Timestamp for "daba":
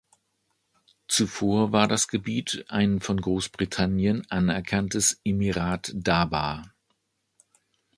5.95-6.73